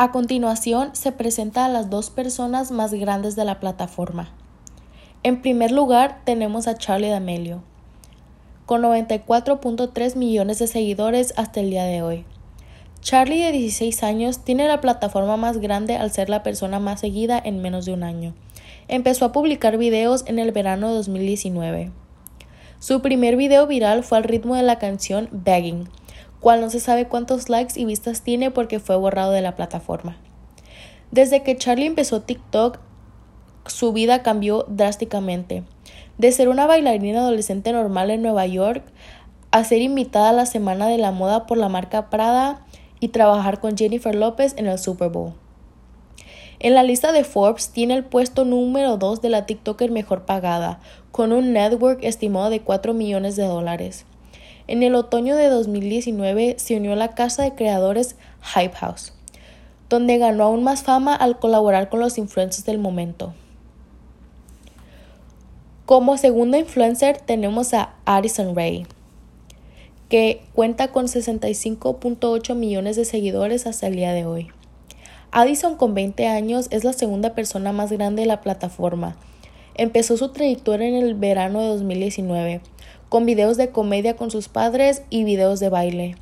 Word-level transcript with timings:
A 0.00 0.12
continuación 0.12 0.90
se 0.92 1.10
presenta 1.10 1.64
a 1.64 1.68
las 1.68 1.90
dos 1.90 2.10
personas 2.10 2.70
más 2.70 2.94
grandes 2.94 3.34
de 3.34 3.44
la 3.44 3.58
plataforma. 3.58 4.30
En 5.24 5.42
primer 5.42 5.72
lugar 5.72 6.20
tenemos 6.24 6.68
a 6.68 6.76
Charlie 6.76 7.08
D'Amelio, 7.08 7.64
con 8.64 8.82
94.3 8.82 10.14
millones 10.14 10.60
de 10.60 10.68
seguidores 10.68 11.34
hasta 11.36 11.58
el 11.58 11.70
día 11.70 11.82
de 11.82 12.02
hoy. 12.02 12.24
Charlie, 13.00 13.42
de 13.42 13.50
16 13.50 14.04
años, 14.04 14.44
tiene 14.44 14.68
la 14.68 14.80
plataforma 14.80 15.36
más 15.36 15.58
grande 15.58 15.96
al 15.96 16.12
ser 16.12 16.30
la 16.30 16.44
persona 16.44 16.78
más 16.78 17.00
seguida 17.00 17.42
en 17.44 17.60
menos 17.60 17.84
de 17.84 17.94
un 17.94 18.04
año. 18.04 18.34
Empezó 18.86 19.24
a 19.24 19.32
publicar 19.32 19.78
videos 19.78 20.22
en 20.28 20.38
el 20.38 20.52
verano 20.52 20.90
de 20.90 20.94
2019. 20.94 21.90
Su 22.78 23.02
primer 23.02 23.34
video 23.34 23.66
viral 23.66 24.04
fue 24.04 24.18
al 24.18 24.24
ritmo 24.24 24.54
de 24.54 24.62
la 24.62 24.78
canción 24.78 25.28
Begging, 25.32 25.88
cual 26.40 26.60
no 26.60 26.70
se 26.70 26.80
sabe 26.80 27.06
cuántos 27.06 27.48
likes 27.48 27.78
y 27.78 27.84
vistas 27.84 28.22
tiene 28.22 28.50
porque 28.50 28.80
fue 28.80 28.96
borrado 28.96 29.32
de 29.32 29.42
la 29.42 29.56
plataforma. 29.56 30.16
Desde 31.10 31.42
que 31.42 31.56
Charlie 31.56 31.86
empezó 31.86 32.22
TikTok, 32.22 32.78
su 33.66 33.92
vida 33.92 34.22
cambió 34.22 34.64
drásticamente. 34.68 35.64
De 36.18 36.32
ser 36.32 36.48
una 36.48 36.66
bailarina 36.66 37.20
adolescente 37.20 37.72
normal 37.72 38.10
en 38.10 38.22
Nueva 38.22 38.46
York, 38.46 38.82
a 39.50 39.64
ser 39.64 39.80
invitada 39.80 40.30
a 40.30 40.32
la 40.34 40.46
Semana 40.46 40.86
de 40.88 40.98
la 40.98 41.12
Moda 41.12 41.46
por 41.46 41.56
la 41.58 41.68
marca 41.68 42.10
Prada 42.10 42.66
y 43.00 43.08
trabajar 43.08 43.60
con 43.60 43.76
Jennifer 43.76 44.14
López 44.14 44.54
en 44.58 44.66
el 44.66 44.78
Super 44.78 45.08
Bowl. 45.08 45.34
En 46.60 46.74
la 46.74 46.82
lista 46.82 47.12
de 47.12 47.22
Forbes 47.22 47.70
tiene 47.70 47.94
el 47.94 48.04
puesto 48.04 48.44
número 48.44 48.96
2 48.96 49.22
de 49.22 49.28
la 49.28 49.46
TikToker 49.46 49.92
mejor 49.92 50.26
pagada, 50.26 50.80
con 51.12 51.32
un 51.32 51.52
network 51.52 52.00
estimado 52.02 52.50
de 52.50 52.60
4 52.60 52.94
millones 52.94 53.36
de 53.36 53.46
dólares. 53.46 54.04
En 54.68 54.82
el 54.82 54.94
otoño 54.96 55.34
de 55.34 55.48
2019 55.48 56.56
se 56.58 56.76
unió 56.76 56.92
a 56.92 56.96
la 56.96 57.14
casa 57.14 57.42
de 57.42 57.54
creadores 57.54 58.16
Hype 58.54 58.76
House, 58.76 59.14
donde 59.88 60.18
ganó 60.18 60.44
aún 60.44 60.62
más 60.62 60.82
fama 60.82 61.16
al 61.16 61.38
colaborar 61.38 61.88
con 61.88 62.00
los 62.00 62.18
influencers 62.18 62.66
del 62.66 62.76
momento. 62.76 63.32
Como 65.86 66.18
segunda 66.18 66.58
influencer 66.58 67.16
tenemos 67.16 67.72
a 67.72 67.94
Addison 68.04 68.54
Ray, 68.54 68.86
que 70.10 70.42
cuenta 70.52 70.88
con 70.88 71.06
65.8 71.06 72.54
millones 72.54 72.96
de 72.96 73.06
seguidores 73.06 73.66
hasta 73.66 73.86
el 73.86 73.96
día 73.96 74.12
de 74.12 74.26
hoy. 74.26 74.48
Addison 75.30 75.76
con 75.76 75.94
20 75.94 76.26
años 76.26 76.68
es 76.70 76.84
la 76.84 76.92
segunda 76.92 77.34
persona 77.34 77.72
más 77.72 77.90
grande 77.90 78.20
de 78.20 78.28
la 78.28 78.42
plataforma. 78.42 79.16
Empezó 79.76 80.18
su 80.18 80.28
trayectoria 80.28 80.88
en 80.88 80.96
el 80.96 81.14
verano 81.14 81.62
de 81.62 81.68
2019 81.68 82.60
con 83.08 83.26
videos 83.26 83.56
de 83.56 83.70
comedia 83.70 84.16
con 84.16 84.30
sus 84.30 84.48
padres 84.48 85.02
y 85.10 85.24
videos 85.24 85.60
de 85.60 85.68
baile. 85.68 86.16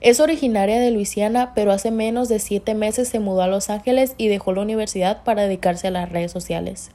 Es 0.00 0.20
originaria 0.20 0.80
de 0.80 0.90
Luisiana, 0.90 1.52
pero 1.54 1.72
hace 1.72 1.90
menos 1.90 2.28
de 2.28 2.38
siete 2.38 2.74
meses 2.74 3.08
se 3.08 3.20
mudó 3.20 3.42
a 3.42 3.48
Los 3.48 3.70
Ángeles 3.70 4.14
y 4.16 4.28
dejó 4.28 4.52
la 4.52 4.62
universidad 4.62 5.22
para 5.22 5.42
dedicarse 5.42 5.88
a 5.88 5.92
las 5.92 6.10
redes 6.10 6.32
sociales. 6.32 6.90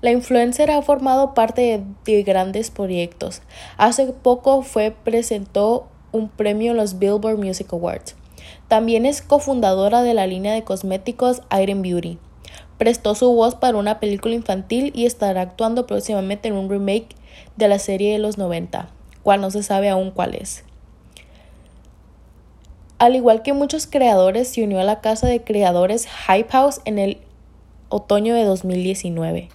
La 0.00 0.10
influencer 0.10 0.70
ha 0.70 0.82
formado 0.82 1.32
parte 1.32 1.82
de, 2.04 2.22
grandes 2.24 2.70
proyectos. 2.70 3.40
Hace 3.78 4.06
poco 4.06 4.62
fue 4.62 4.90
presentó 4.90 5.86
un 6.12 6.28
premio 6.28 6.72
en 6.72 6.76
los 6.76 6.98
Billboard 6.98 7.38
Music 7.38 7.72
Awards. 7.72 8.14
También 8.68 9.06
es 9.06 9.22
cofundadora 9.22 10.02
de 10.02 10.12
la 10.12 10.26
línea 10.26 10.52
de 10.52 10.62
cosméticos 10.62 11.40
Iron 11.58 11.80
Beauty. 11.80 12.18
Prestó 12.78 13.14
su 13.14 13.32
voz 13.32 13.54
para 13.54 13.78
una 13.78 14.00
película 14.00 14.34
infantil 14.34 14.92
y 14.94 15.06
estará 15.06 15.42
actuando 15.42 15.86
próximamente 15.86 16.48
en 16.48 16.54
un 16.54 16.68
remake 16.68 17.14
de 17.56 17.68
la 17.68 17.78
serie 17.78 18.12
de 18.12 18.18
los 18.18 18.38
90, 18.38 18.88
cual 19.22 19.40
no 19.40 19.50
se 19.50 19.62
sabe 19.62 19.88
aún 19.88 20.10
cuál 20.10 20.34
es. 20.34 20.64
Al 22.98 23.16
igual 23.16 23.42
que 23.42 23.52
muchos 23.52 23.86
creadores, 23.86 24.48
se 24.48 24.62
unió 24.62 24.80
a 24.80 24.84
la 24.84 25.00
casa 25.00 25.26
de 25.26 25.42
creadores 25.42 26.06
Hype 26.26 26.50
House 26.50 26.80
en 26.84 26.98
el 26.98 27.18
otoño 27.88 28.34
de 28.34 28.44
2019. 28.44 29.48